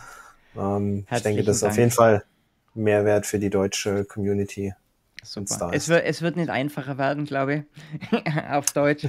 Ähm, 0.54 1.06
ich 1.10 1.22
denke, 1.22 1.44
das 1.44 1.56
ist 1.56 1.62
auf 1.62 1.78
jeden 1.78 1.92
Fall 1.92 2.24
Mehrwert 2.74 3.24
für 3.24 3.38
die 3.38 3.48
deutsche 3.48 4.04
Community. 4.04 4.74
Super. 5.22 5.70
Es 5.72 5.88
wird, 5.88 6.04
es 6.04 6.22
wird 6.22 6.36
nicht 6.36 6.50
einfacher 6.50 6.98
werden, 6.98 7.24
glaube 7.24 7.64
ich, 8.10 8.26
auf 8.50 8.66
Deutsch, 8.66 9.06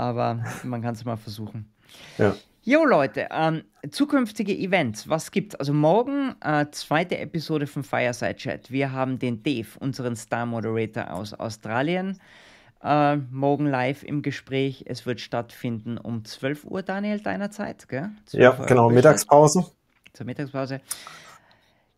aber 0.00 0.42
man 0.64 0.80
kann 0.80 0.94
es 0.94 1.04
mal 1.04 1.16
versuchen. 1.16 1.70
Ja. 2.16 2.34
Jo 2.62 2.84
Leute, 2.84 3.28
ähm, 3.30 3.64
zukünftige 3.90 4.56
Events, 4.56 5.08
was 5.08 5.30
gibt's? 5.30 5.54
Also 5.54 5.72
morgen 5.72 6.34
äh, 6.42 6.66
zweite 6.72 7.18
Episode 7.18 7.66
von 7.66 7.82
Fireside 7.82 8.36
Chat. 8.36 8.70
Wir 8.70 8.92
haben 8.92 9.18
den 9.18 9.42
Dave, 9.42 9.68
unseren 9.78 10.14
Star 10.16 10.44
Moderator 10.46 11.10
aus 11.12 11.32
Australien, 11.34 12.18
äh, 12.82 13.16
morgen 13.16 13.66
live 13.66 14.02
im 14.02 14.22
Gespräch. 14.22 14.84
Es 14.86 15.06
wird 15.06 15.20
stattfinden 15.20 15.96
um 15.96 16.24
12 16.24 16.64
Uhr, 16.64 16.82
Daniel, 16.82 17.20
deiner 17.20 17.50
Zeit, 17.50 17.88
gell? 17.88 18.10
Ja, 18.32 18.52
genau, 18.52 18.90
Mittagspause. 18.90 19.64
Zur 20.12 20.26
Mittagspause. 20.26 20.80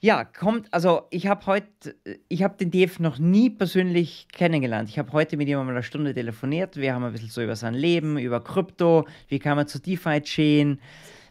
Ja, 0.05 0.25
kommt, 0.25 0.67
also 0.75 1.03
ich 1.11 1.29
habe 1.29 1.47
heute, 1.47 1.95
ich 2.29 2.43
habe 2.43 2.57
den 2.57 2.73
DF 2.73 2.99
noch 2.99 3.21
nie 3.21 3.51
persönlich 3.51 4.27
kennengelernt. 4.33 4.89
Ich 4.89 4.99
habe 4.99 5.13
heute 5.13 5.37
mit 5.37 5.47
ihm 5.47 5.59
mal 5.59 5.71
eine 5.71 5.85
Stunde 5.85 6.13
telefoniert. 6.13 6.77
Wir 6.77 6.93
haben 6.93 7.05
ein 7.05 7.13
bisschen 7.13 7.29
so 7.29 7.41
über 7.41 7.55
sein 7.55 7.75
Leben, 7.75 8.19
über 8.19 8.43
Krypto, 8.43 9.07
wie 9.29 9.39
kam 9.39 9.59
er 9.59 9.69
zu 9.69 9.79
DeFi-Chain, 9.79 10.81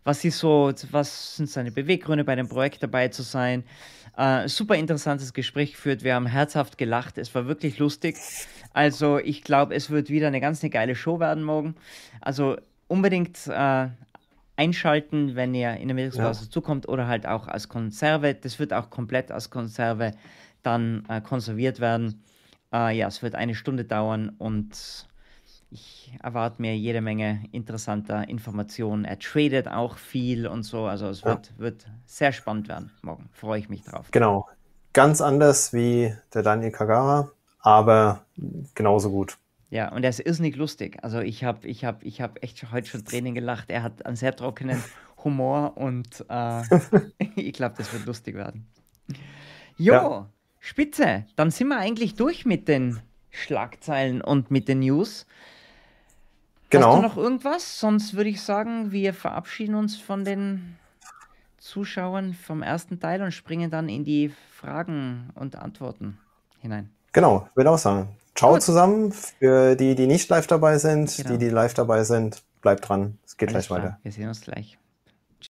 was 0.06 0.24
ist 0.24 0.40
so, 0.40 0.72
was 0.92 1.36
sind 1.36 1.50
seine 1.50 1.74
Beweggründe 1.74 2.24
bei 2.24 2.38
dem 2.38 2.48
Projekt 2.48 2.82
dabei 2.82 3.10
zu 3.10 3.24
sein. 3.24 3.66
Äh, 4.16 4.48
super 4.48 4.76
interessantes 4.76 5.34
Gespräch 5.34 5.74
geführt. 5.74 6.06
Wir 6.06 6.16
haben 6.16 6.26
herzhaft 6.26 6.78
gelacht. 6.78 7.18
Es 7.18 7.36
war 7.36 7.48
wirklich 7.48 7.78
lustig. 7.78 8.16
Also 8.72 9.18
ich 9.18 9.44
glaube, 9.44 9.76
es 9.76 9.90
wird 9.90 10.10
wieder 10.10 10.28
eine 10.28 10.40
ganz 10.40 10.64
eine 10.64 10.70
geile 10.70 10.96
Show 10.96 11.20
werden 11.20 11.44
morgen. 11.44 11.76
Also 12.22 12.56
unbedingt 12.88 13.38
äh, 13.48 13.90
einschalten, 14.62 15.36
wenn 15.36 15.56
ihr 15.56 15.74
in 15.78 15.88
der 15.88 15.96
Mittagspause 15.96 16.46
ja. 16.46 16.52
zukommt 16.52 16.88
oder 16.88 17.08
halt 17.08 17.26
auch 17.26 17.48
als 17.48 17.68
Konserve. 17.68 18.36
Das 18.36 18.60
wird 18.60 18.74
auch 18.74 18.92
komplett 18.92 19.32
als 19.32 19.50
Konserve 19.50 20.12
dann 20.62 21.04
äh, 21.10 21.20
konserviert 21.20 21.80
werden. 21.80 22.24
Äh, 22.72 22.96
ja, 22.96 23.08
es 23.08 23.24
wird 23.24 23.34
eine 23.34 23.56
Stunde 23.56 23.86
dauern 23.86 24.30
und 24.38 25.08
ich 25.72 26.14
erwarte 26.22 26.62
mir 26.62 26.78
jede 26.78 27.02
Menge 27.02 27.44
interessanter 27.52 28.30
Informationen. 28.30 29.04
Er 29.04 29.18
tradet 29.18 29.68
auch 29.68 29.98
viel 29.98 30.46
und 30.46 30.62
so. 30.62 30.86
Also 30.86 31.08
es 31.08 31.26
wird, 31.26 31.48
ja. 31.48 31.58
wird 31.58 31.88
sehr 32.06 32.32
spannend 32.32 32.68
werden 32.68 32.92
morgen. 33.02 33.30
Freue 33.34 33.60
ich 33.60 33.68
mich 33.68 33.84
drauf. 33.84 34.10
Genau. 34.12 34.48
Ganz 34.94 35.22
anders 35.22 35.74
wie 35.74 36.14
der 36.34 36.44
Daniel 36.44 36.72
Kagara, 36.72 37.32
aber 37.62 38.26
genauso 38.76 39.10
gut. 39.10 39.38
Ja, 39.72 39.90
und 39.94 40.04
er 40.04 40.10
ist 40.10 40.20
irrsinnig 40.20 40.58
lustig. 40.58 40.98
Also 41.02 41.20
ich 41.22 41.46
habe 41.46 41.66
ich 41.66 41.86
hab, 41.86 42.04
ich 42.04 42.20
hab 42.20 42.44
echt 42.44 42.72
heute 42.72 42.88
schon 42.88 43.06
Training 43.06 43.34
gelacht. 43.34 43.70
Er 43.70 43.84
hat 43.84 44.06
einen 44.06 44.18
sehr 44.18 44.36
trockenen 44.36 44.84
Humor 45.24 45.78
und 45.78 46.26
äh, 46.30 46.62
ich 47.36 47.54
glaube, 47.54 47.76
das 47.78 47.92
wird 47.94 48.06
lustig 48.06 48.36
werden. 48.36 48.68
Jo, 49.78 49.94
ja. 49.94 50.30
spitze. 50.60 51.26
Dann 51.38 51.52
sind 51.52 51.70
wir 51.70 51.80
eigentlich 51.80 52.16
durch 52.16 52.46
mit 52.46 52.68
den 52.68 53.00
Schlagzeilen 53.30 54.22
und 54.22 54.52
mit 54.52 54.68
den 54.68 54.80
News. 54.80 55.26
Genau. 56.70 56.88
Hast 56.88 56.98
du 56.98 57.02
noch 57.04 57.18
irgendwas? 57.18 57.80
Sonst 57.80 58.14
würde 58.14 58.30
ich 58.30 58.42
sagen, 58.42 58.92
wir 58.92 59.14
verabschieden 59.14 59.76
uns 59.76 59.96
von 59.96 60.26
den 60.26 60.78
Zuschauern 61.60 62.34
vom 62.34 62.62
ersten 62.62 63.00
Teil 63.00 63.22
und 63.22 63.32
springen 63.32 63.72
dann 63.72 63.88
in 63.88 64.04
die 64.04 64.34
Fragen 64.52 65.30
und 65.36 65.56
Antworten 65.56 66.18
hinein. 66.60 66.90
Genau, 67.14 67.48
würde 67.56 67.72
auch 67.72 67.78
sagen. 67.78 68.10
Ciao 68.36 68.54
Gut. 68.54 68.62
zusammen. 68.62 69.12
Für 69.12 69.76
die, 69.76 69.96
die 69.96 70.08
nicht 70.08 70.30
live 70.30 70.48
dabei 70.48 70.78
sind, 70.78 71.16
genau. 71.16 71.30
die, 71.32 71.38
die 71.38 71.50
live 71.50 71.74
dabei 71.74 72.04
sind, 72.04 72.44
bleibt 72.62 72.88
dran. 72.88 73.18
Es 73.26 73.38
geht 73.38 73.50
Alles 73.50 73.68
gleich 73.68 73.80
klar. 73.80 73.92
weiter. 73.92 74.00
Wir 74.04 74.12
sehen 74.12 74.28
uns 74.28 74.42
gleich. 74.42 74.78